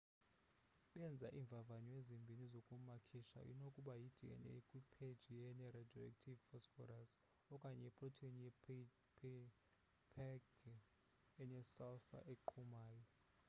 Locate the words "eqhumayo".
12.33-13.03